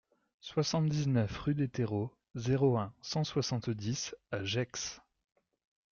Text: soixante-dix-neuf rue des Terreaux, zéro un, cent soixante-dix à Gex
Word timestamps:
soixante-dix-neuf 0.39 1.37
rue 1.37 1.53
des 1.53 1.69
Terreaux, 1.69 2.11
zéro 2.33 2.79
un, 2.79 2.91
cent 3.03 3.23
soixante-dix 3.23 4.15
à 4.31 4.43
Gex 4.43 4.99